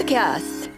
[0.00, 0.70] Podcast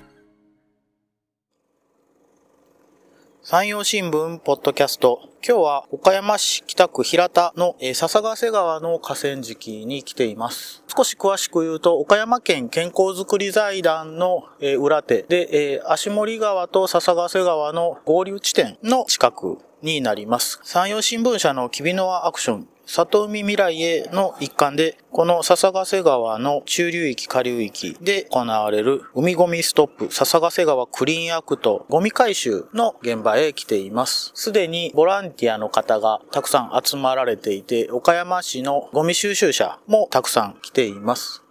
[3.45, 5.21] 山陽新聞ポッドキャスト。
[5.47, 10.83] 今日は岡山市北区平田の、笹ヶ瀬川の河川敷に来ています。
[10.89, 14.43] 少し詳しく言うと、岡山県健康づくり財団の、
[14.81, 20.59] 裏手で、足森川と笹ヶ瀬川の合流地点の近くになります。
[20.65, 34.33] 山陽新聞社のキビノアアクション里海未来への一環で、この笹ヶ瀬川の中流域下流域で行われる海ゴミストップ笹ヶ瀬川クリーンアクトゴミ回収の現場へ来ています。
[34.35, 41.43] すでにボランティアの方がたくさん集まられていて、岡山市のゴミ収集車もたくさん来ています。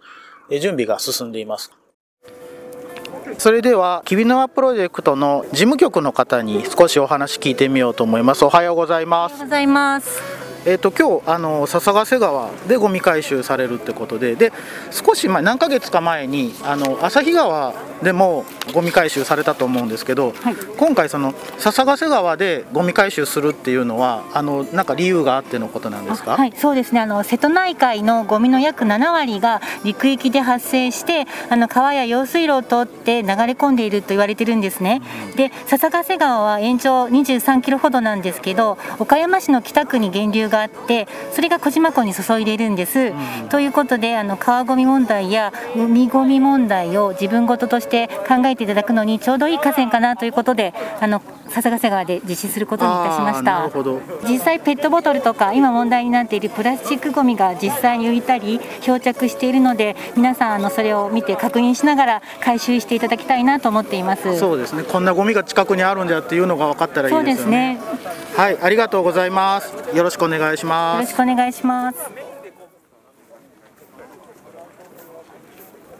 [0.60, 1.72] 準備が進んでいます。
[3.38, 8.44] それでは、きびのわプロジェクトの事務局の方に少しお話聞いてみようと思います。
[8.44, 9.46] おはようございますおはよう。
[9.46, 10.41] ございます。
[10.64, 14.52] えっ、と今日あの笹ヶ瀬川でゴミ回収されるってことで、で
[14.90, 26.36] 少し前何ヶ月か前にあの旭川でもゴミ回収されたと思うんですけど、はい今回その笹ヶ瀬川でゴミ回収するっていうのはあのなんか理由があってのことなんですか？
[26.36, 27.00] はい、そうですね。
[27.00, 35.02] あの瀬戸内海のゴミの約7割が陸域で発生して、あの川や用水路を通って流れ込んでいると言われてるんですね。
[35.36, 43.12] で、笹ヶ瀬川は延長23キロほどなんですけど、岡山市の北区に源流があって、それが小島港に注いでいるんです。
[43.50, 47.91] ということで、あの川ゴミ問題や海ゴミ問題を自分事として
[48.28, 53.70] 考えていただくのにちょうどいい河川かなということで、あの笹ヶ瀬川で実施することにいたしました。
[54.28, 64.82] 実際ペットボトルとか今問題になっているプラスチックごみが実際に浮いたり漂着しているので皆さんあのそれを見て確認しながら回収していただきたいなと思っていますそうですね。
[64.84, 67.80] こんなゴミが近くにあるんだっていうのが分かったらいそいうですすねね。
[68.36, 69.74] はい、ありがとうございます。
[69.94, 71.02] よろしくお願いしよます。
[71.02, 72.21] ろしくお願いします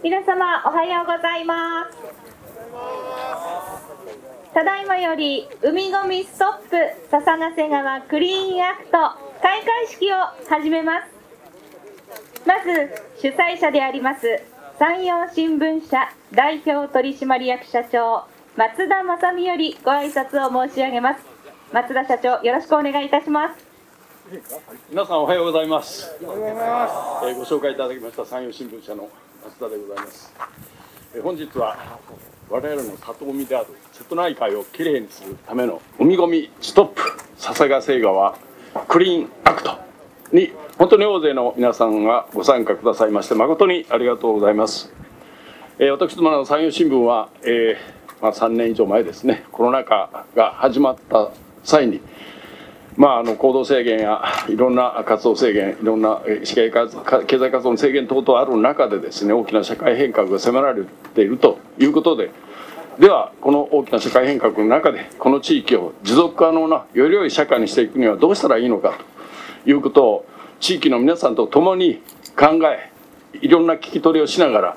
[0.03, 1.97] 皆様おはようございます
[4.53, 6.77] ただいまより海ごみストップ
[7.09, 8.91] 笹ヶ瀬川クリーンアクト
[9.41, 10.17] 開会式を
[10.49, 11.07] 始めます
[12.47, 12.91] まず
[13.21, 14.43] 主催者であります
[14.79, 18.25] 山陽新聞社代表取締役社長
[18.57, 21.21] 松田正美よりご挨拶を申し上げます
[21.73, 23.73] 松田社長よろしくお願いいたします
[24.91, 26.11] 皆さんおはようございます。
[26.23, 26.95] おはようございます。
[27.29, 29.11] えーご紹介いただきました山陽新聞社の
[29.45, 30.33] 松田でございます。
[31.15, 31.77] え本日は
[32.49, 37.03] 我々の里海である瀬戸内海をきれいにするための海ごみストップ
[37.37, 38.37] 笹ヶ瀬川
[38.89, 39.79] クリーンアクト
[40.33, 44.93] に本当に大勢の皆さんがご参加くださいまして誠にありがとうございます。
[45.79, 51.33] えー私どもの山陽新聞は、えーまあ、3年以上前ですねコロナ禍が始まった
[51.65, 52.01] 際に
[52.97, 62.31] まあ、あの行動制限やいろんな活動制限いろんな経済活動の制限等々ある中でですね大きな社会変革が迫られているということで。
[62.99, 68.99] ではこの大きな社会変革の中でこの地域を持続可能なより良い社会にしていくにはどうしたらいいのか
[69.65, 70.27] ということを
[70.61, 72.03] 地域の皆さんと共に
[72.37, 72.93] 考え
[73.41, 74.77] いろんな聞き取りをしながら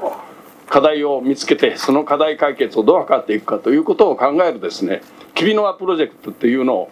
[0.67, 5.01] 課題を見つけてその課題解決をどう図っていくかということを考えるですね
[5.35, 6.89] 「君の輪プロジェクト」というのを、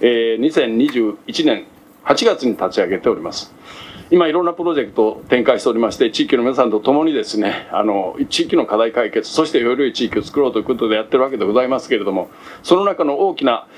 [0.00, 1.66] えー2021年
[2.04, 3.52] 8月に立ち上げております。
[4.10, 12.28] 今いろんなプロジェクトを展開しておりまして地域の皆さんと共にですねあの地域の課題解決そしてより良い地域を作ろうということでやってるわけでございますけれども
[12.64, 13.68] その中の大きな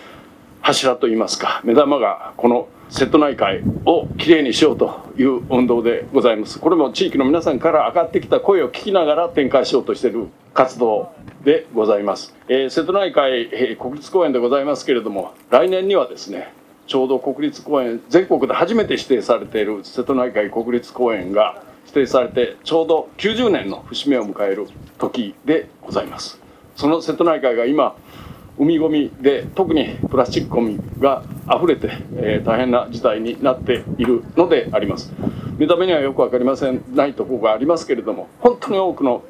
[0.62, 6.58] 柱といいますか目玉がこの瀬戸内海をきれいにしようという運動でございます。
[6.58, 11.10] これも地域の皆さんから上がってきた声を聞きながら展開しようとしている活動
[11.42, 16.52] でございます、えー瀬戸内海、えー国立公園でございますけれども来年にはですね
[16.86, 26.38] ちょうど国立公園全国で初めて指定されている瀬戸内海国立公園が指定されてちょうど90年の節目を迎える時でございます。
[26.76, 27.96] その瀬戸内海が今
[28.58, 31.22] 海ごみで特にプラスチックごみが
[31.54, 35.12] 溢れて、えー大変な事態になっているのであります
[35.58, 39.22] 見た目にはよく分かりませんないところがありますけれども本当に多くの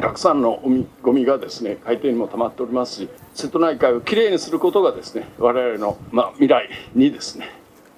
[0.00, 7.50] たくさんの海ゴミがですね海底にも溜まっておりますし瀬戸内海をきれいにすることがですね我々の、まあ、未来にですね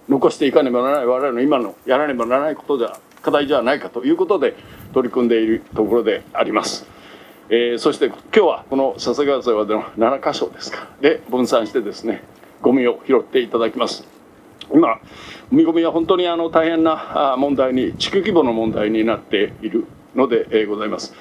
[0.09, 4.55] 残していかねばならない我々の今のやらねばならないことでは課題ではないかということで
[4.93, 6.92] 取り組んでいるところであります。
[7.55, 10.89] えーそして今日はこの笹川沢での7箇所ですか。
[11.03, 12.23] で分散してですね
[12.63, 14.05] ゴミを拾っていただきます。
[14.73, 14.99] 今
[15.51, 19.85] 海ゴミは本当にあの大変な問題に地区規模の問題になっている
[20.15, 21.13] ので、ございます。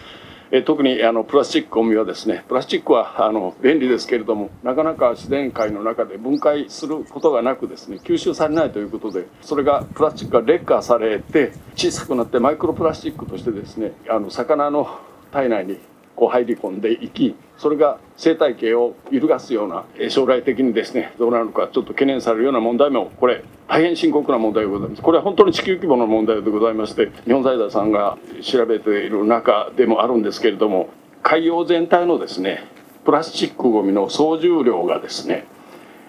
[0.51, 14.99] え特にあのプラスチックゴミはですねプラスチックはあの便利ですけれどもなかなか自然界の中で分解することがなくですね吸収されないということでそれがプラスチックが劣化されて小さくなってマイクロプラスチックとしてですねあの魚の
[15.31, 15.79] 体内に
[16.15, 25.01] こう入り込んでいきそれが生態系を揺るがすような将来的にですねどうなるのかちょっと懸念されるような問題もこれ大変深刻な問題でございます。
[25.01, 30.89] これは本当に地球規模の問題でございまして日本財団さんが調べている中でもあるんですけれども
[31.23, 32.65] 海洋全体のですね
[33.05, 35.45] プラスチックごみの総重量がですね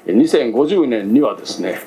[0.07, 1.79] 2050年にはですね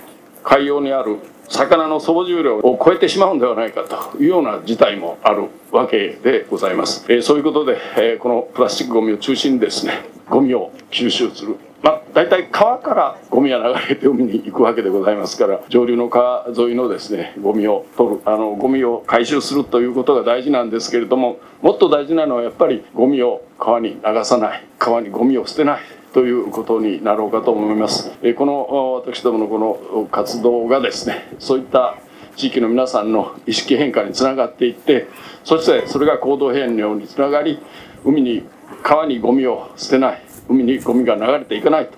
[0.43, 1.19] 海洋にある
[1.49, 5.49] 魚の総重量を超えてしまうんではないかというような事態もある。
[5.75, 9.93] わけでございます、えそういうことで、えこのプラスチックごみを中心にですね
[10.29, 11.57] ゴミを吸収する。
[11.83, 18.21] まあ、大体川からゴミが流れて海に行くわけでございますから上流の川沿いのですねゴミを取る。
[18.25, 24.65] あのゴミを回収するということが大事なんですけれどももっと大事なのはやっぱりゴミを川に流さない。
[24.79, 25.81] 川にゴミを捨てない。
[26.13, 28.09] ということになろうかと思います。
[28.23, 31.97] えこの私どものこの活動がですねそういった
[32.35, 35.07] 地域の皆さんの意識変化につながっていって
[35.45, 37.59] そしてそれが行動変容につながり
[38.03, 38.43] 海に
[38.83, 41.89] 川にゴミを捨てない海にゴミが流れていかない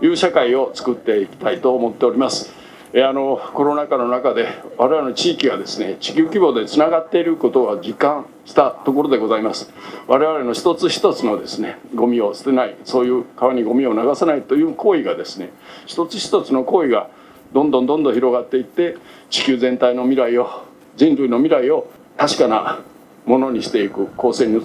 [0.00, 2.52] という社会を作っていきたいと思っております。
[2.96, 4.46] えあのコロナ禍の中で
[4.78, 9.72] 我々の地域がですね地球規模でつながっていることは実感したところでございます
[10.06, 15.50] 我々の一つ一つのですねゴミを捨てないそういう川にゴミを流さないという行為がですね
[15.86, 17.10] 一つ一つの行為が
[17.52, 18.96] どんどんどんどん広がっていって
[19.28, 20.64] 地球全体の未来を
[20.94, 22.80] 人類の未来を確かな
[23.26, 24.60] ものにしていく後世に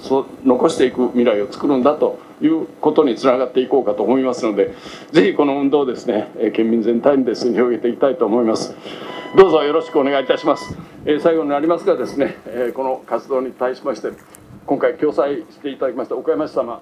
[0.45, 4.73] 残していく未来を作るんだということにつながっていこうかと思いますので
[5.11, 8.75] ぜひこの運動をですね県民全体にですね広げていきたいと思います。
[9.35, 10.75] どうぞよろしくお願いいたします、
[11.05, 14.09] え最後になりますがですね、えこの活動に対しまして
[14.65, 16.81] 今回共催していただきました岡山市様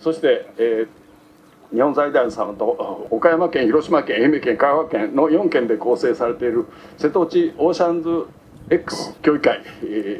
[0.00, 0.86] そして、え
[1.72, 6.66] 日本財団様と岡山県広島県愛媛県香川県の4県で構成されている
[6.98, 8.26] 瀬戸内オーシャンズ
[8.68, 9.60] X 協議会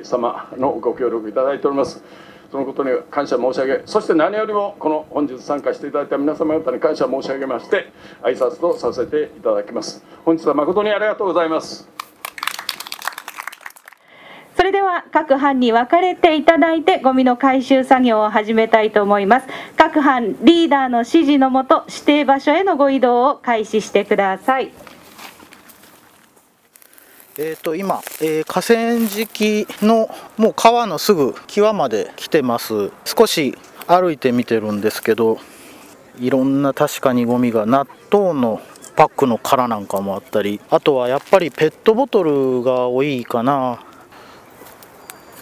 [0.04, 2.02] 様のご協力いただいております。
[2.50, 7.90] そのことに感謝申し上げそして何よりもこの本日参加していただいた皆様方に感謝申し上げまして
[8.22, 10.04] 挨拶とさせていただきます。
[10.25, 11.88] 本日は誠にありがとうございます。
[14.56, 19.46] それでは各班に分かれていただいてゴミの回収作業を始めたいと思います。
[19.76, 24.70] 各班リーダーの指示のもと指定場所へのご移動を開始してください。
[27.38, 32.90] えー、と今、えー、河川敷のもう川のすぐ際まで来てます。
[33.04, 33.56] 少し
[33.86, 35.38] 歩いてみてるんですけど
[36.18, 38.62] いろんな確かにゴミが納豆の
[38.96, 43.84] パックの殻なんかもあったりあとはやっぱりペットボトルが多いかな。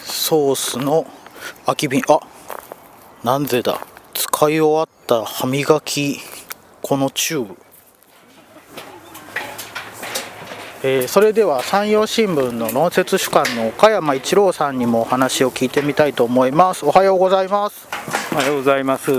[0.01, 1.07] ソースの
[1.65, 2.03] 空き瓶。
[2.09, 2.21] あ
[3.23, 3.87] なんでだ。
[4.15, 6.19] 使い終わった歯磨き
[6.83, 7.64] このチューブ。
[10.87, 16.85] えー、それでは山陽新聞の論説主幹の岡山一郎さんにもお話を聞いてみたいと思います。
[16.85, 17.89] おはようございます。
[18.35, 19.11] おはようございます。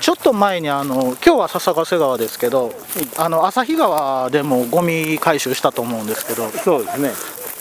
[0.00, 2.74] ちょっと前にあの今日は笹ヶ瀬川ですけど
[3.16, 6.46] あの旭川でもゴミ回収したと思うんですけど。
[6.50, 7.10] そうですね。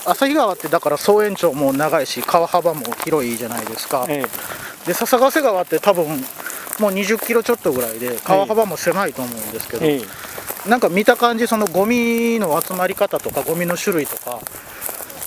[0.06, 6.08] 旭川ってだから総延長も長いし川幅も広いじゃないですか、ええ、で笹ヶ瀬川って多分
[6.82, 10.02] もう20キロちょっとぐらいで川幅も狭いと思うんですけど、え。
[10.68, 14.40] なんか見た感じそのゴミの集まり方とかゴミの種類とか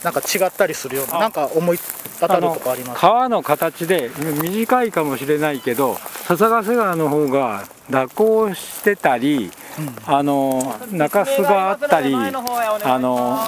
[0.04, 1.78] なんか違ったりするようななんか思い
[2.20, 3.00] 当たるとかあります？
[3.00, 4.10] 川の形で
[4.42, 5.96] 短いかもしれないけど
[6.26, 13.38] 笹ヶ瀬川の方が蛇行してたり、うん、あの中州があったりあの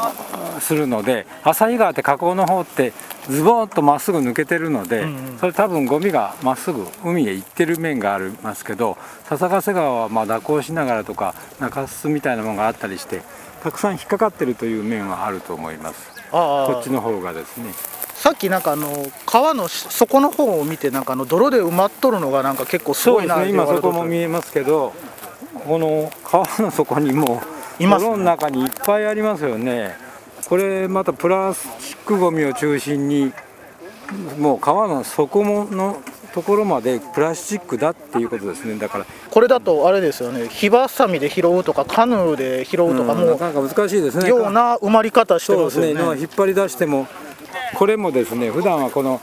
[0.61, 2.93] するので旭川って河口の方って
[3.29, 13.23] ズボッとまっすぐ抜けてるので、うんうん、それ多分ゴミがまっすぐ海へ行ってる面がありますけど笹ヶ瀬川はまあ蛇行しながらとか中州みたいなものがあったりして
[13.63, 17.73] たくさん引っかかってるという面はあると思いますこっちの方がですね。
[18.15, 24.93] さっきなんかあの川の底の方を見てなんかあの泥で埋まっとるのがなんか結構すごいなね、今そこも見えますけど
[25.67, 27.41] この川の底にも
[27.79, 29.95] 泥の中にいっぱいありますよね。
[30.49, 33.33] これまたプラスチックごみを中心に
[34.39, 36.01] もう川の底もの
[36.37, 38.79] ところまでプラスチックだっていうことですね。
[38.79, 39.07] だから。
[39.31, 40.49] これだとあれですよね。
[40.49, 44.29] 火ばさみで拾うとかカヌーで拾うとかも、うなかなか難しいですね。
[44.29, 45.95] ような埋まり方してますよね。
[45.95, 46.01] ね。
[46.21, 47.09] 引っ張り出しても
[47.75, 49.19] これもですね普段はこの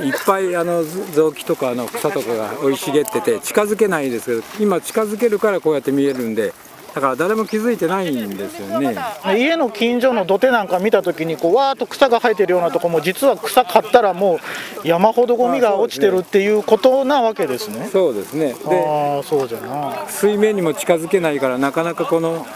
[0.00, 6.52] いっぱいあの雑木とかの草とかが生い茂ってて近づけないですけど今近づけるからこうやって見えるんで
[6.94, 8.96] だから誰も気づいてないんですよね。
[9.36, 14.38] 家の近所の土手なんか見た時にこうわーっと草が生えてるようなとこも実は草刈ったらもう
[14.84, 17.88] 山ほどゴミが落ちてるっていうことなわけですね。
[17.88, 18.54] そうですね。
[18.54, 20.06] でそうじゃな。
[20.08, 22.46] 水面にも近づけないからなかなかこの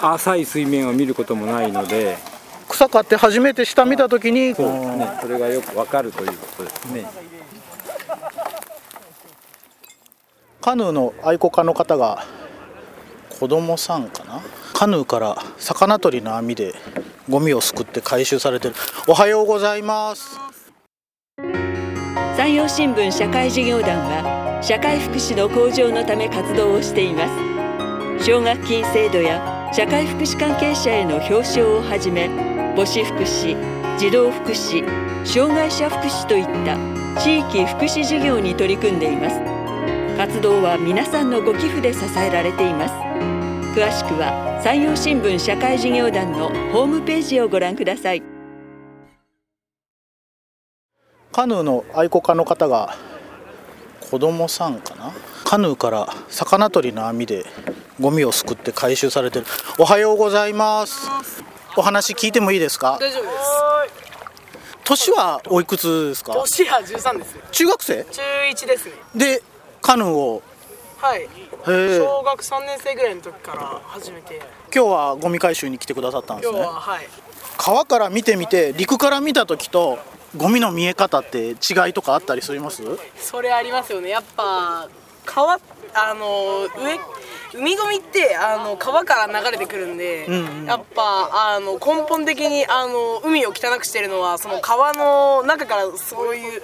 [0.00, 2.16] 浅い水面を見ることもないので。
[2.68, 5.08] 草刈って初めて下見た時にそうね。
[5.22, 7.06] それがよくわかるということですね。
[10.60, 12.24] カヌーの愛好家の方が
[13.38, 14.42] 子供さんかな？
[14.74, 16.74] カヌーから魚取りの網で
[17.28, 18.74] ゴミをすくって回収されてる。
[19.06, 20.45] おはようございます。
[22.36, 27.26] 山陽新聞社会事業団は社会福祉の向上のため活動をしていま
[28.18, 28.26] す。
[28.26, 32.28] 奨学金制度や社会福祉関係者への表彰をはじめ
[32.76, 33.56] 母子福祉
[33.96, 34.84] 児童福祉
[35.24, 36.76] 障害者福祉といった
[37.22, 39.40] 地域福祉事業に取り組んでいます。
[40.18, 42.94] 活動は皆さんのご寄付で支えられています。
[43.72, 48.35] 詳しくは山陽新聞社会事業団のホームページをご覧ください。
[51.36, 52.96] カヌーの愛好家の方が
[54.10, 55.12] 子供さんかな？
[55.44, 57.44] カヌーから魚取りの網で
[58.00, 59.46] ゴミをすくって回収されてる。
[59.78, 61.10] おはようございます。
[61.76, 62.96] お話聞いてもいいですか？
[62.98, 63.34] 大丈夫です。
[64.84, 66.32] 年はおいくつですか？
[66.32, 68.04] 年は13です中学生？
[68.04, 68.92] 中1ですね。
[69.14, 69.42] で
[69.82, 70.42] カヌーを？
[70.96, 71.28] はい。
[71.66, 74.40] 小学3年生ぐらいの時から始めて。
[74.74, 77.06] 今日はゴミ回収に来てくださったんです今日ねははい。
[77.58, 79.98] 川から見てみて陸から見た時と
[80.36, 81.54] ゴミの見え方って違
[81.90, 82.82] いとかあったりします？
[83.16, 84.10] それありますよね。
[84.10, 84.88] やっぱ
[85.24, 85.54] 川
[85.94, 86.98] あの上
[87.54, 90.66] 海ゴミってあの川から流れてくるんで、んうん。
[90.66, 96.60] やっぱあの根本的にあの海を汚くしてるのはその川の中からそういう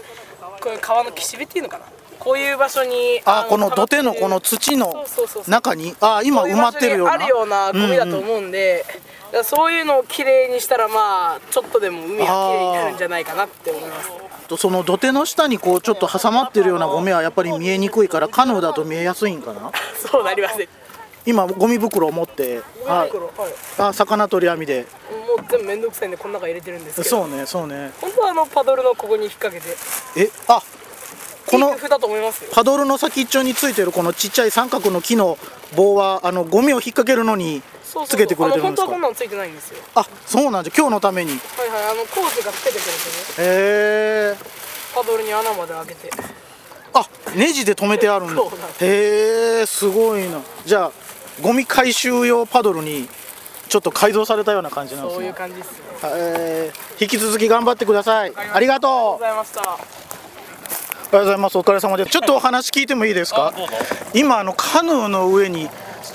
[0.62, 1.84] こういう川の岸辺っていうのかな？
[2.18, 5.04] こういう場所にあこの土手のこの土土の
[5.48, 5.94] 中に？
[6.00, 7.12] あ今埋まってるような？
[7.14, 8.50] あるようなゴミだと思うん。
[8.52, 9.02] で、だから
[9.44, 14.10] そういうのをきれいにしたらまあちょっとでも海がきれいになるんじゃないかなって思います。
[14.48, 19.72] とその土手の下にこうちょっと挟まってるようなゴミはやっぱり見えにくいからカヌーだと見えやすいんかな？
[19.96, 20.58] そうなります。
[20.58, 20.68] ね
[21.24, 23.52] 今ゴミ袋を持って、はい、袋はい。
[23.78, 24.86] あ魚取り網で。
[25.10, 27.08] もう全部めんどくさいんでこの中入れてるんですけど。
[27.08, 27.92] そうねそうね。
[28.00, 29.76] 本当はあのパドルのここに引っ掛けて。
[30.16, 30.60] えあ
[31.46, 31.76] この
[32.52, 35.38] パドルの先っちょについてるこのちっちゃい三角の木の
[35.76, 37.62] 棒はあのゴミを引っ掛けるのに
[38.06, 38.76] つけてくれてるんですか？
[38.76, 39.78] 本当はこんなのついてないんですよ。
[39.94, 40.72] あそうなんじゃ。
[40.76, 41.32] 今日のために。
[41.32, 42.94] へはいはいあのコーチがつけてくれてね
[43.38, 44.37] え
[44.94, 46.11] パドルに穴まで開けて。
[46.94, 48.42] あネジで止めてあるんだ。
[48.80, 50.40] へえすごいな。
[50.64, 50.92] じゃあ
[51.40, 53.08] ゴミ回収用パドルに
[53.68, 57.02] ちょっと改造されたような感じなんですそういうね感じですねえー。
[57.02, 58.32] 引き続き頑張ってください。
[58.37, 58.90] ありがとう。
[58.92, 59.61] ありがとうございました。
[59.62, 59.78] おはよ
[61.12, 61.58] うございます。
[61.58, 63.52] お疲れ様ですちょっとお話聞いてもいいですか？
[64.14, 65.68] 今あのカヌーの上に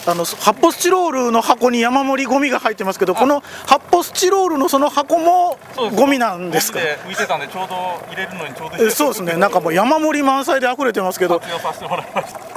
[0.09, 5.59] あの発泡スチロールの箱に山盛りゴミが入ってますけどこの発泡スチロールのその箱も
[5.95, 6.79] ゴミなんですか？
[6.79, 7.75] 浮いてたんでちょうど
[8.09, 9.35] 入れるのにちょうどいいえそうですね。
[9.35, 11.39] なんかもう山盛り満載で溢れてますけど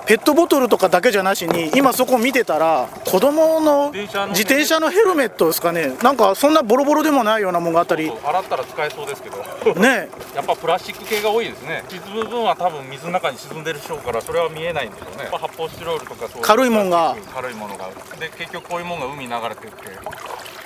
[0.06, 5.50] ペットボトルとかだけじゃなしに今そこ見てたら子供の自転車のヘルメット。
[5.50, 5.96] ですかね。
[6.02, 8.10] なんかそんなボロボロでもないようなものがあったり。
[8.10, 9.74] 洗ったら使えそうですけど。
[9.74, 10.08] ね。
[10.34, 11.82] やっぱプラスチック系が多いですね。
[11.88, 15.28] 沈む分は多分水の中に沈んでるでしょうからそれは見えないんでしょうね。
[15.32, 17.88] 発泡スチロールとか軽いもんが軽いものが
[18.20, 19.88] で結局こういうものが海に流れてって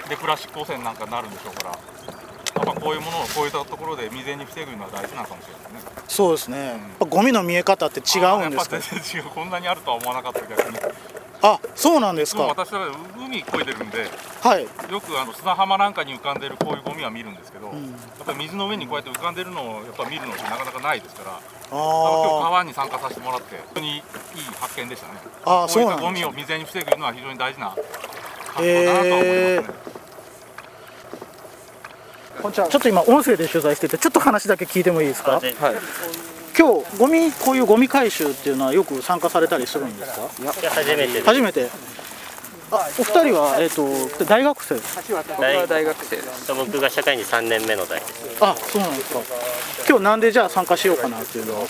[0.09, 6.03] でプラスチック汚染なんかになるんでしょうからやっぱこういうものをこういったところで未然に防ぐのは大事なのかもしれないですね。
[6.07, 6.67] そうですね。
[6.67, 9.31] やっぱゴミの見え方って違うんですかやっぱ全然違う。
[9.31, 10.79] こんなにあるとは思わなかった逆に
[11.47, 12.45] あそうなんですか。
[12.45, 14.09] 私は海漕いでるんで
[14.41, 14.63] はい。
[14.63, 17.75] よくあの砂浜なんかに浮かんでるこういうゴミは見るんですけど、やっ
[18.25, 24.03] ぱり水の上にこうやって浮かんでるのをやっぱ見るのってなかなかないですからあの今日あ川に参加させてもらって本当にいい
[24.59, 25.21] 発見でしたね。
[25.45, 26.07] あーこういったそうなんですね。
[26.07, 27.77] ゴミを未然に防ぐのは非常に大事な
[28.55, 29.61] 活動だなとは思い。
[29.61, 29.75] ますね、
[32.39, 32.69] あこんにちは。
[32.69, 35.33] ちょっと今音声で取材しててちょっと話だけ聞いてもいいですか。
[35.33, 35.55] はい。
[36.57, 40.21] 今日ゴミこういうゴミ回収っていうのはよく参加されたりするんですか？
[40.43, 41.21] いや初めて。
[41.23, 41.69] 初めて。
[42.71, 44.77] あお二人はえっ、と大学生？
[45.41, 46.53] 大大学生です。
[46.55, 48.39] 僕が社会人3年目の代です。
[48.41, 49.21] あそうなんですか。
[49.89, 51.61] 今日なんでじゃあ参加しようかなっていうのは？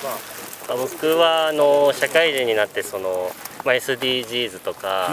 [0.69, 3.31] まあ僕はあの社会人になってその、
[3.67, 5.11] まあ、SDGs とか、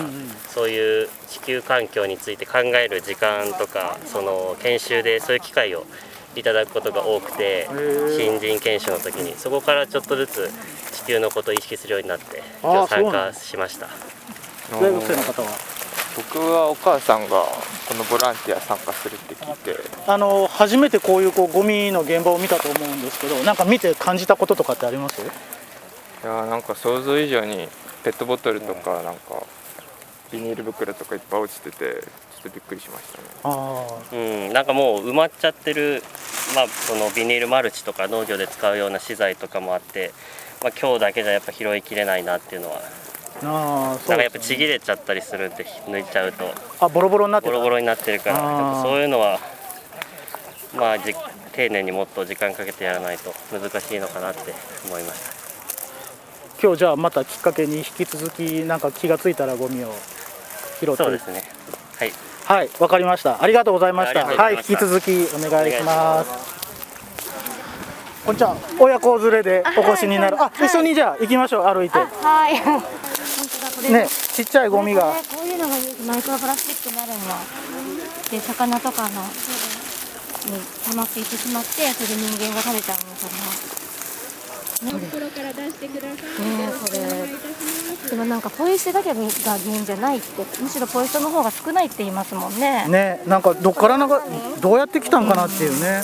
[0.47, 5.83] そういう地球環境について考える時間とかその研修でそういう機会を
[6.35, 7.67] いただくことが多くて
[8.17, 10.49] 新人研修の時にそこからちょっとずつ
[10.93, 13.87] 地球のことを意識するようになって今日参加しました。
[14.71, 15.49] 大学生の方は？
[16.15, 17.43] 僕はお母さんが
[17.87, 19.75] このボランティア参加するって聞いて。
[20.07, 25.21] あの初めてこういうこうゴミの現場を見たと思うんですけどなんか見て感じたこととかってあります？
[25.21, 25.25] い
[26.23, 27.67] やーなんか想像以上に
[28.03, 29.43] ペットボトルとかなんか
[30.31, 32.03] ビニール袋とかいっぱい落ちてて
[32.43, 33.23] ちょっとびっくりしましたね。
[33.43, 36.01] あうん、なんかもう埋まっちゃってる、
[36.55, 40.11] まあ、そのビニールマルチとか農業で使うような資材とかもあって、
[40.63, 46.45] まあ、今日だけじゃやっぱ拾いきれないなっていうのはーあーそなんかやっぱちぎれちゃったりするんで抜いちゃうと。
[46.79, 47.51] あボロボロになってた。
[47.51, 49.39] ボロボロになってるからそういうのは
[50.75, 51.13] まあじ
[51.53, 54.53] 丁寧にもっと時間かけてやらないと難しいのかなって
[54.85, 55.31] 思いました。
[56.61, 59.91] 今日じゃあまたきっかけに引き続きなんか気がついたらゴミを
[60.79, 61.43] 拾ってそうですね
[61.97, 62.11] はい
[62.51, 63.41] はいわかりました。
[63.41, 64.25] ありがとうございました。
[64.27, 66.29] はい引き続きお願いします。
[68.25, 68.57] こんにちは。
[68.77, 70.35] 親子連れでお越しになる。
[70.35, 71.63] あ,、一緒にじゃあ行きましょう。
[71.63, 71.97] 歩いて。
[71.97, 72.59] はい。
[72.59, 73.89] 本当だこれ。
[74.03, 75.01] ねちっちゃいゴミが。
[75.31, 77.39] こういうのがマイクロプラスチックになるんや。
[78.29, 80.59] で魚とかのに
[80.91, 83.47] 溜まっていってしまって、それで人間が食べちゃうのかな。
[83.47, 83.70] ね、
[84.83, 84.97] ねこ
[86.91, 87.01] れ。
[88.09, 89.29] でもなんかポイ捨てだけが原
[89.75, 92.87] 因じゃないって、むしろポイ捨ての方が少ないって言いますもんね。
[92.87, 94.21] ねなんかどっからなんか
[94.59, 96.03] どうやって来たんかなっていうね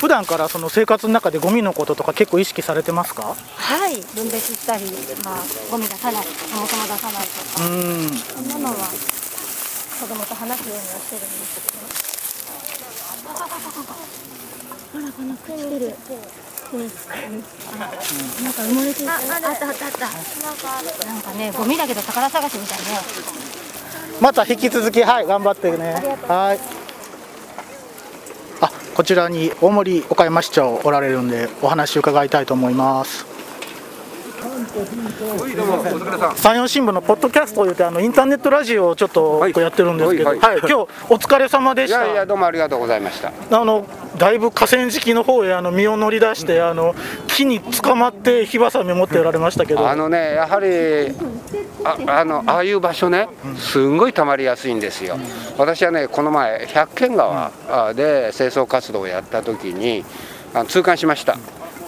[0.00, 3.22] 普段からその生活の中でゴミのこととか結構意識されてますか？
[3.54, 4.02] はい。
[4.14, 4.84] 分別したり、
[5.24, 5.38] まあ
[5.70, 7.64] ゴミ出さない、そもそも出さないとか。
[7.64, 8.74] うんそんなのは
[10.00, 11.78] 子供と話すようにはしてるんですけど。
[14.92, 15.94] ほらこの朽ちてる。
[16.72, 19.10] なんか埋もれてる。
[19.10, 19.82] あ、あったあったあった。
[19.82, 19.92] なん
[20.56, 22.84] かなんかね、ゴミだけど宝探しみたいね。
[24.20, 25.94] また引き続きはい頑張ってね
[26.28, 26.58] はい
[28.60, 33.31] あこちらに大森岡山市長おられるんでお話伺いたいと思います
[36.36, 40.86] 山陽新聞のポッドキャストを言ってあのインターネットラジオをちょっとやってるんですけど、はい今日お
[41.16, 42.04] 疲れ様でした。
[42.04, 43.32] いやいやどうもありがとうございました。
[43.50, 43.86] あの
[44.16, 46.94] だいぶ河川敷の方へあの身を乗り出して、あの
[47.26, 51.14] 木に捕まって火ばさみ持っておられましたけど、あのねやはり
[51.84, 55.18] ああのああいう場所ねすんごい溜まりやすいんですよ。
[55.58, 60.02] 私はねこの前百軒川あで清掃活動をやった時に
[60.54, 61.36] あの痛感しました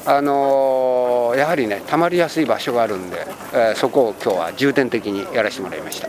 [0.07, 6.09] あのーやはりね溜まりやすい場所があるんで、えーそこを今日は重点的にやらせてもらいました。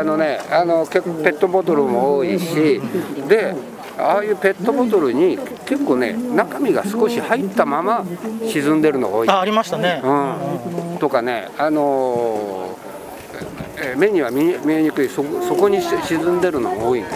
[0.00, 2.80] あのねあの結構ペットボトルも多いし
[3.28, 3.54] で
[3.98, 8.04] ああいうペットボトルに結構ね中身が少し入ったまま
[8.50, 9.28] 沈んでるのが多い。
[9.28, 12.80] あありましたね、うん、とかね、あのー
[13.82, 17.10] えー目には見え見えにくいそそこにし沈んでるのが多いんで、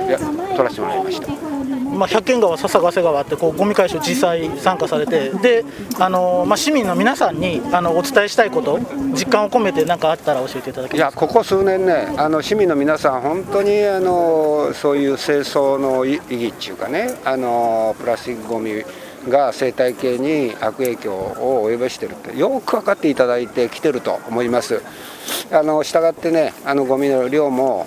[0.00, 0.18] うん、いや
[0.56, 1.51] 撮らせてもらいました。
[1.92, 5.64] まあ、百軒川、笹ヶ瀬川ってこうゴミ回収実際参加されてで、
[5.98, 8.78] あのまあ、市民の皆さんにあのお伝えしたいこと
[9.14, 18.82] 実感を込めて何かあったら教えていただけいやここ数年ねあの市民の皆さん本当にあのそういう清掃の意義っていうかねあのプラスチックごみ
[19.28, 24.82] が生態系に悪影響を及ぼしてるってよく分かっていただいてきてると思います。
[25.52, 27.86] あの従ってねあのゴミの量も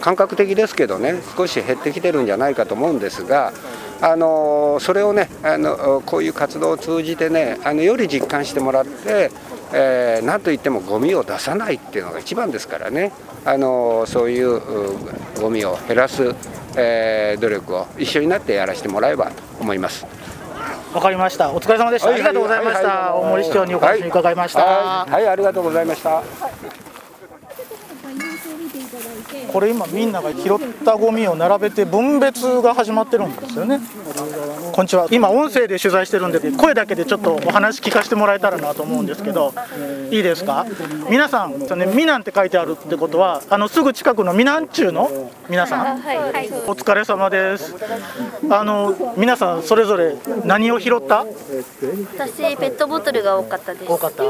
[0.00, 3.52] 感覚的ですけどね少し減ってきてるんじゃないかと思うんですが
[4.00, 9.30] あのそれをねあのこういう活動を通じてねあのより実感してもらって、
[9.72, 13.12] えー、なんといってもゴミを出さないっていうのが一番ですからね
[13.44, 16.34] あのそういううゴミを減らす、
[16.76, 20.17] えー努力を一緒になってやらせてもらえばと思います。
[20.98, 21.52] わかりました。
[21.52, 22.16] お疲れ様でした、はい。
[22.16, 25.28] ありがとうございました、大森市長にお話伺いました、はい、はい。
[25.28, 26.24] ありがとうございました。
[29.52, 33.80] これ今みんなが拾ったゴミを並べて分別が始まってるんですよね
[34.78, 35.08] こんにちは。
[35.10, 39.52] 今音声で取材してるんで声だけでちょっとお話聞かせてもらえたらなと思うんですけど
[40.12, 40.64] いいですか？
[41.10, 46.00] 皆さんねミナンって書いてあるってことはあのすぐ近くのミナン中の皆さん？
[46.00, 46.48] はい。
[46.68, 47.74] お疲れ様です。
[48.48, 50.14] あの皆さんそれぞれ
[50.44, 51.26] 何を拾った？
[52.16, 53.84] 私ペットボトルが多かったです。
[53.90, 54.22] 多かった？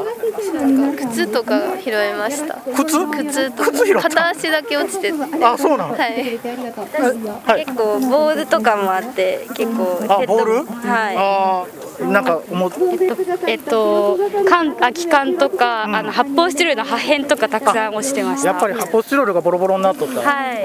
[1.11, 2.55] 靴とか拾いました。
[2.75, 3.07] 靴？
[3.07, 3.71] 靴とか。
[3.71, 4.03] 靴拾った？
[4.09, 5.45] 片足だけ落ちてて。
[5.45, 5.93] あそうなの？
[5.93, 7.67] はい、はい。
[7.67, 10.65] 結構ボールとかもあって結構あボール？
[10.65, 11.17] はい。
[11.17, 12.71] あーなんか思っ
[13.49, 14.17] えっと、
[14.49, 18.51] 缶空き缶とか、あの発泡スチロールの破片とかたくさん落ちてました。
[18.51, 20.21] やっぱり発泡スチロールがボロボロになっとった。
[20.21, 20.65] はい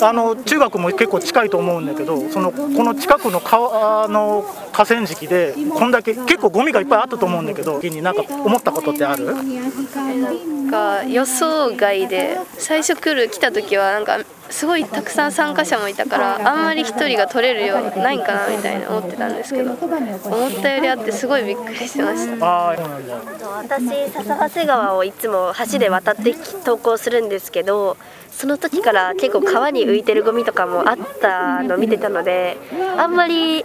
[0.00, 9.26] あの中学も結構近いと思うんだけど、そのこの近くの川の河川敷でこんだけ結構ゴミがいっぱいあったと思うんだけど、になんか思ったことってある？
[9.26, 14.18] なんか予想外で最初来る来た時はなんか
[14.50, 23.14] すごいたくさん参加者もいたからあんまり一人が取れるようないんかなみたいな思ってたんですけど思ったよりあってすごいびっくりしてましたああそうなんだ。
[23.48, 27.96] 私笹ヶ瀬川をいつも橋で渡って投稿するんですけど
[28.32, 32.56] その時から結構川に浮いてるゴミとかもあったのを見てたので
[32.98, 33.64] あんまり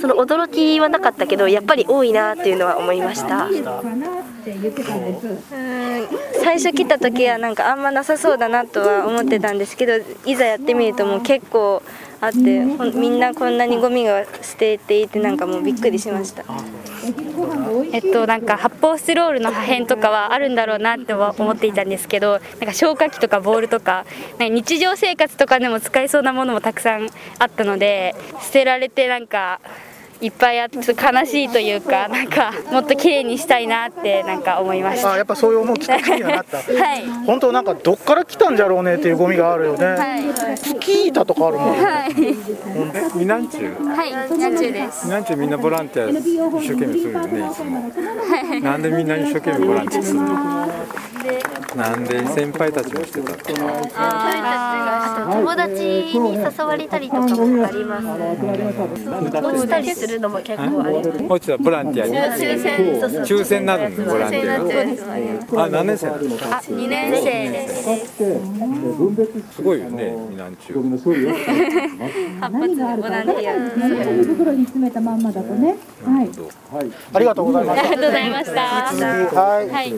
[0.00, 3.46] その驚きはなかったけどやっぱり多いなっていうのは思いました。
[3.46, 3.54] うん。
[6.44, 9.92] 最初来た時はなんかあんまなさそうだなとは思ってたんですけど
[10.26, 11.82] いざやってみるともう結構
[12.20, 16.44] あってみんなこんなにゴミが捨てていてなんかもうびっくりしました
[17.92, 24.04] えっと、なんか発泡スチロールの破片とかはあるんだろうなっては思っていたんですけどなんか消火器とかボールとか
[24.38, 29.60] なんか日常生活とかでも使えそうなものもたくさんあったので捨てられてなんか
[30.20, 30.84] いっぱいあって悲
[31.26, 35.12] しいというか なんかもっと綺麗にしたいなってなんか思いました。
[35.12, 36.58] あやっぱそういう思うきっかけにはなった。
[36.62, 36.62] は
[36.96, 37.04] い。
[37.26, 40.56] 本当なんかどっから来たんじゃろうねっていうゴミがあるよね、はい。
[40.56, 42.14] スキー板とかあるもん、はい。
[43.14, 45.06] みなんちゅうはいなんちゅうです。
[45.06, 47.90] みなんちゅうみんなボランティア一生懸命するよねいつも。
[48.62, 50.68] なんでみんな一生懸命ボランティアするの？
[51.76, 53.30] なんで先輩たちもしてた？
[53.62, 55.72] のあと友達
[56.18, 58.06] に誘われたりとかもあります
[59.46, 62.14] 落ちたりするのも結構あります落ちたボランティアに。
[62.14, 64.58] 抽選そうそう抽選になるのボランティア
[65.56, 66.18] があ何年生なの？
[66.50, 67.82] あ二年生です。
[69.56, 70.98] すごいよねみなんちゅう活
[72.40, 73.54] 発なボランティア
[74.24, 74.68] 袋に。
[74.68, 75.76] 詰めたまんまだとね。
[76.04, 76.30] はい。
[77.14, 77.64] ありがとうござい。
[77.64, 78.60] ますありがとうございました。
[78.60, 79.68] はい。
[79.70, 79.92] はい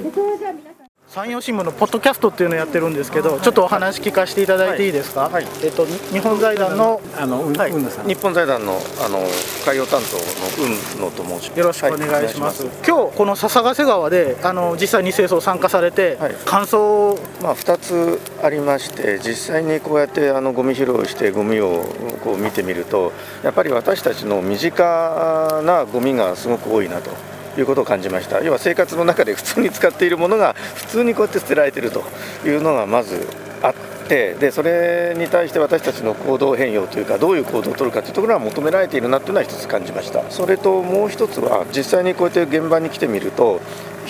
[1.10, 5.28] 山陽新聞のポッドキャストっていうのをやってるんですけどちょっとお話聞かせていただいていいですか、
[5.60, 7.72] えっとに日本財団のあの、うんはい。
[7.72, 9.18] 日本財団のあの
[9.66, 10.16] 海洋担当
[10.62, 11.58] の雲野と申します。
[11.58, 21.86] よろしくお願いします,、今日この笹ヶ瀬川であの実際に清掃参加されて、感想まあ2つありまして実際にこうやってあのゴミ拾いをしてゴミを
[22.22, 27.10] こう見てみるとやっぱり私たちの身近なゴミがすごく多いなと。
[27.58, 28.42] いうことを感じました。
[28.42, 32.02] 要は生活の中で普通に使っているものが普通にこうやって捨てられていると
[32.44, 33.26] いうのがまず
[33.62, 33.74] あっ
[34.08, 40.28] てでそれに対して私たちの行動変容というかどういう行動を取るかというところが求められているなというのは一つ感じました。
[40.30, 43.60] それともう一つは実際にこうやって現場に来てみると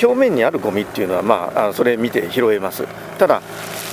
[0.03, 2.87] 表面にあるゴミっていうのはまあそれ見て拾えます。
[3.19, 3.43] ただ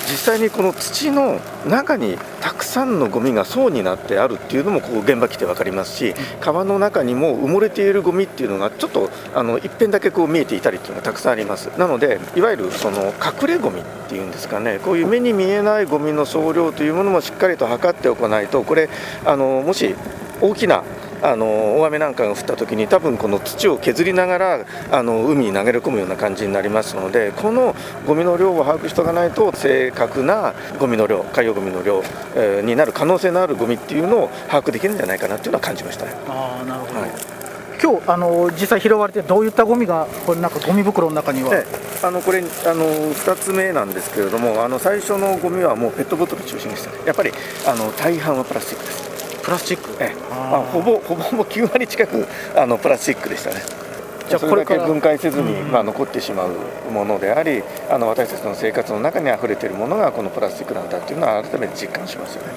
[0.09, 11.67] 実際にこの土の中にたくさんのゴミが層になってあるっていうのもこう現場来て分かりますし川の中にも埋もれているゴミっていうのがちょっとあの一辺だけこう見えていたりっていうのがたくさんあります。
[11.77, 14.79] なのでいわゆるその隠れゴミっていうんですかね。
[14.79, 18.89] こういう目に見えないゴミの総量というものもしっかりと測っておかないとこれ
[19.25, 19.93] あのもし
[20.39, 20.83] 大きな
[21.21, 27.75] あの大雨なんかが降った時に多分この土を削りながらあの海に投げ込むような感じになりますのでこの
[28.05, 32.03] ゴミの量を把握しておかないと正確なゴミの量海洋ゴミの量、
[32.35, 36.11] えーになる可能性のあるゴミっていうのを把握できるんじゃないかなっていうのは感じましたね。
[36.27, 36.93] あーなるほど、
[37.81, 41.65] 今日あの実際拾われてどういったゴミがこれなんかゴミ袋の中には、で
[42.03, 42.45] あのこれあの
[43.13, 46.97] 2つ目なんですけれどもあの最初のゴミはもうペットボトル中心でしたね。
[47.05, 47.31] やっぱり
[47.65, 49.06] あの大半はプラスチックです
[49.47, 50.03] プラスチック。
[50.03, 50.15] ええ。
[50.29, 53.61] まあ、ほぼほぼほぼ9割近くあのプラスチックでしたね。
[54.27, 54.81] じゃこれから。
[54.81, 62.51] け分解せずに、まあ、残ってしまうものでありあの私たちの生活の中に溢れているものがこのプラスチックなんだっていうのは改めて実感しますよね。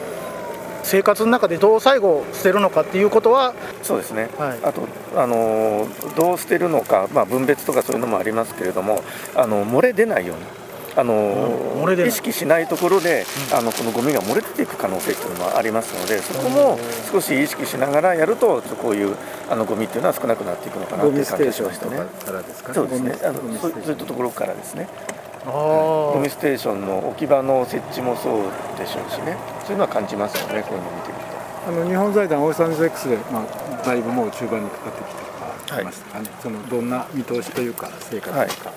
[0.83, 3.55] 生活の中でどう最後捨てるのかっていうことは。
[3.85, 4.29] そうですね、
[4.65, 4.83] あと、
[5.17, 9.03] あのどう捨てるのか、まあ、分別とかそういうのもありますけれども
[9.37, 10.70] あの漏れ出ないように。
[10.97, 16.79] あの意識しないところで、あのこのゴミが漏れ出ていく可能性っていうのもありますのでそこも
[17.13, 19.17] 少し意識しながらやるとこういう
[19.49, 21.97] あのゴミっていうのは少なくなっていくのかなという感じがしましたね。
[22.75, 23.17] そうですね。
[23.23, 24.89] あのそういったところからですね。
[25.47, 25.51] あ
[26.15, 28.43] ゴミステーションの置き場の設置もそう
[28.79, 29.37] でしょうしね。
[29.65, 31.31] そういうのは感じますよねこういうのを見てみると。
[31.69, 38.73] あの日本財団オーサンズ X で、まあ、だいぶもう中盤にかかってきてきましたかね、そのどんな見通しというか成果というか、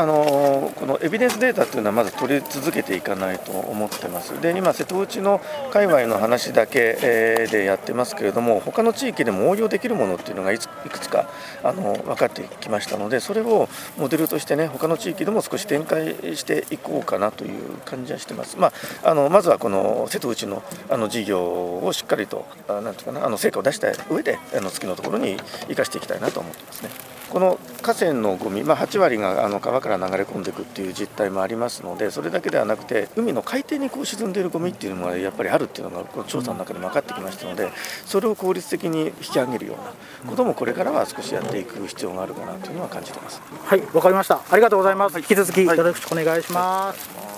[0.00, 11.28] あのこのエビデンスデータっていうのはまず取り続けていかないと思ってますで今瀬戸内の界隈の話だけ、えでやってますけれども他の地域でも応用できるものっていうのがいくつか
[11.62, 25.36] あの分かってきましたのでそれをモデルとしてね他の地域でも少し展開していこうかなという感じはしてます、まあ、あのまずはこの瀬戸内のあの事業をしっかりとあなんていうかなあの成果を出した上であの次のところに
[25.68, 27.19] 生かしていきたいなと思ってますね。
[27.30, 37.70] この河川のゴミ、まあ、8割があの川から流れ込んでいくっていう実態もありますのでそれだけではなくて海の海底にこう沈んでいるゴミっていうのがやっぱりあるっていうのがこの調査の中でも分かってきましたので
[38.04, 43.40] それを効率的に引き上げるようなこともこれからは少しやっていく必要があるかなというのは感じてます。
[43.64, 44.40] はいわかりました。
[44.50, 47.29] ありがとうございます、引き続きよろしくお願いします、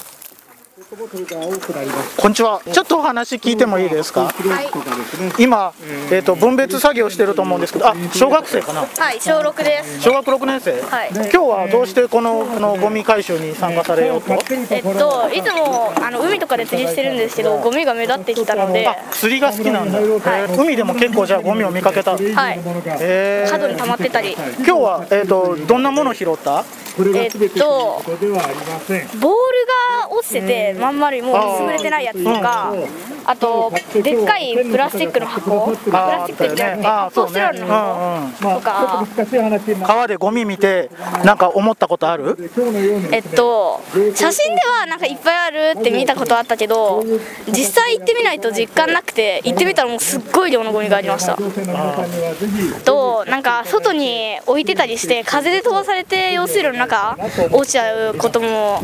[0.95, 0.99] こ
[2.29, 2.61] んにちは。
[2.71, 4.31] ちょっとお話聞いてもいいですか、
[5.39, 5.73] 今、
[6.11, 8.83] えー、と分別作業してると思うんですけどあ小学生かな？
[8.83, 10.03] はい、小6です。
[10.03, 11.11] 小学6年生、はい。
[11.15, 14.35] 今日はどうしてこのこのゴミ回収に参加されようと？
[14.35, 19.99] えっと、いつもあの海とかで釣りしてるんですけど、ゴミが目立ってきたので、釣りが好きなんだ、
[20.59, 22.11] 海でも結構じゃあゴミを見かけた？
[22.13, 22.23] はい、
[23.01, 23.51] えー。
[23.51, 26.67] 角に溜まってたり、今日は、えー、とどんなもの拾った？
[26.95, 28.53] えっとボールが
[30.11, 32.75] 落ちててまん丸いもう潰れてないやつとか
[33.25, 35.77] あとでっかいプラスチックの箱。
[35.77, 39.07] プラスチックじゃなくて発泡スチロールの箱とか。
[39.87, 40.91] 川でゴミ見て
[41.25, 42.37] なんか思ったことある？
[43.13, 43.81] えっと
[44.15, 47.05] 写真ではなんかいっぱいあるって見たことあったけど
[47.47, 51.39] 実際行ってみないと実感なくて行ってみたらもうすっごい量のゴミがありました。
[52.85, 57.17] となんか外に置いてたりして風で飛ばされて用水路の中
[57.53, 58.83] 落ちちゃうことも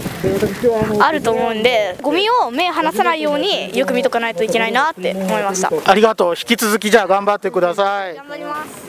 [1.00, 5.70] あると思うんでゴミを目離さないようによく見とかないといけないなって思いました。
[5.84, 6.34] ありがとう。
[6.34, 8.14] 引き続きじゃあ頑張ってください。
[8.16, 8.88] 頑張ります。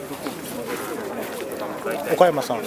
[2.14, 2.58] 岡山さん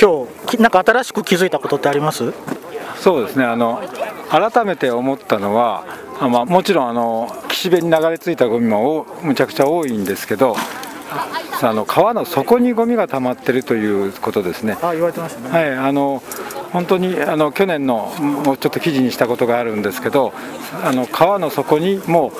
[0.00, 2.32] 今日きなんか新しく気づいたことってあります？
[2.98, 3.44] そうですね。
[3.44, 3.82] あの
[4.30, 5.84] 改めて思ったのは、
[6.20, 10.56] あまあ、もちろんあの岸辺に流れ着いたゴミもおむちゃくちゃ多いんですけど
[11.62, 14.78] あの川の底にゴミが溜まってるということですね。
[14.82, 16.22] あ言われてましたねはい、あの
[16.72, 20.32] 本当にあの去年のもうちょっと記事にしたことがあるんですけど
[20.84, 22.32] あの川の底にもう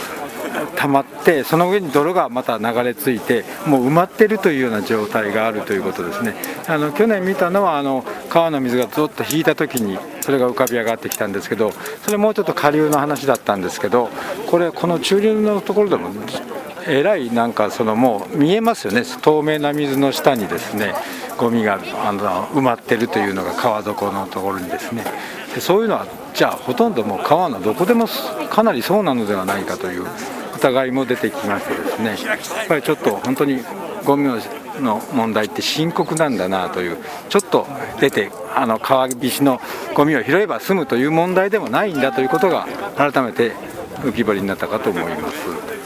[0.76, 6.34] 溜まってその上に泥がまた流れ着いてもう埋まってるというような状態があるということですね
[6.68, 14.08] あの去年見たのはあの川の水がずっと引いた時にそれが浮かび上がってきたんですけどそれもうちょっと下流の話だったんですけど
[14.50, 16.10] これこの中流のところでも
[16.86, 19.02] えらいなんかそのもう見えますよね。
[19.22, 20.94] 透明な水の下にですね
[21.36, 25.04] ゴミがあの埋まってるというのが川底のところにですね。
[25.54, 28.06] でそういうのはじゃあほとんどもう川のどこでも
[28.50, 30.06] かなりそうなのではないかという
[30.56, 32.16] 疑いも出てきましてですね。
[32.26, 33.62] やっぱりちょっと本当に
[34.04, 34.28] ゴミ
[34.80, 37.66] の問題って深刻なんだなというちょっと
[38.00, 39.60] 出てあの川岸の
[39.94, 42.66] ゴミを拾えば済むという問題でもないんだということが
[42.96, 43.52] 改めて
[44.02, 45.79] 浮き彫りになったかと思います。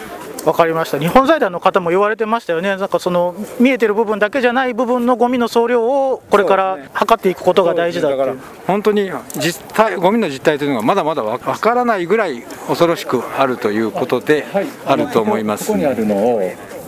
[0.44, 0.98] わかりました。
[0.98, 2.76] 日本財団の方も言われてましたよね。
[2.76, 8.38] なんかその見えてる部分だけじゃない部分のゴミの総量をこれから測っていくことが大事だっていう。
[8.66, 14.44] 本当に実態ゴミの実態というのがまだまだわわからないぐらい恐ろしくあるということで
[14.86, 15.72] あると思います。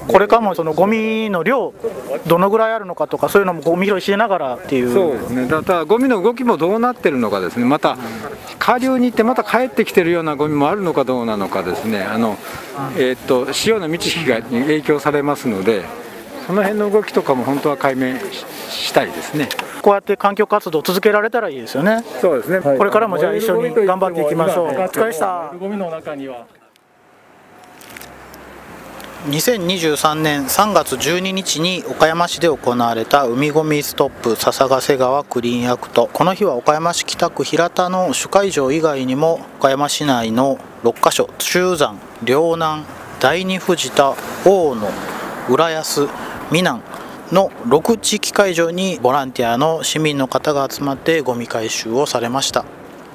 [0.07, 1.75] これからもそのゴミの量
[2.29, 4.93] どのぐらいあるのかとかそういうのもゴミ拾いしながらっていう。
[4.93, 5.47] そうですね。
[5.49, 7.65] だからゴミの動きもどうなってるのかですね。
[7.65, 7.97] また
[8.67, 12.03] 下流に行ってまた帰ってきてるようなゴミもあるのかどうなのかですね。
[12.03, 12.37] あの、
[12.99, 15.85] えーっと潮の満ち引きがに影響されますので
[16.49, 18.45] その辺の動きとかも本当は解明し
[18.89, 19.49] したいですね。
[19.83, 22.03] こうやって環境活動を続けられたらいいですよね。
[22.21, 22.61] そうですね。
[22.61, 24.67] これからもじゃあ一緒に頑張っていきましょう。
[24.67, 25.53] お疲れでした。
[25.61, 26.47] ゴミの中には
[29.27, 36.09] 2023年3月12日に岡山市で行われた海ごみストップ笹ヶ瀬川クリーンアクト。
[36.13, 42.85] この日は岡山市北区平田の主会場以外にも岡山市内の6カ所中山両南
[43.19, 44.89] 第二藤田大野
[45.51, 46.07] 浦安
[46.53, 46.81] 美南
[47.33, 52.65] の6地域会場にボランティアの市民の方が集まってゴミ回収をされました。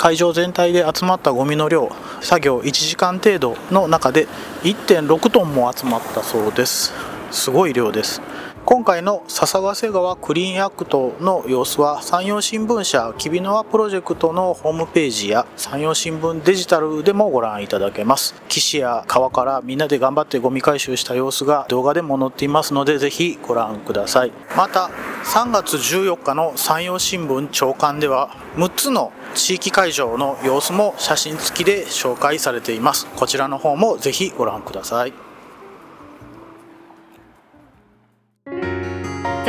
[0.02, 4.28] 会場全体で集まったゴミの量作業1時間程度の中で
[4.64, 6.92] 1.6トンも集まったそうです。
[7.30, 8.20] すごい量です。
[8.64, 18.36] 今回の笹ヶ瀬川クリーンアクトの様子は山陽新聞社きびの輪プロジェクトのホームページや山陽新聞デジタルでもご覧いただけます。
[18.48, 24.32] 岸や川からみんなで頑張ってゴミ回収した様子が動画でも載っていますのでぜひご覧ください。
[24.56, 24.92] また
[25.26, 33.08] 3月14日の山陽新聞朝刊では6つの地域会場の様子も写真付きで紹介されています。
[33.16, 35.14] こちらの方もぜひご覧ください。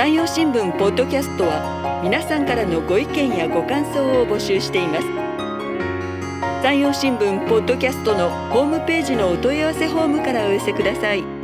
[0.02, 5.06] 山陽新聞ポッドキャストは皆さんからのご意見やご感想を募集しています。
[6.60, 11.41] 山陽新聞ポッドキャストのホームページのお問い合わせフォームからお寄せください。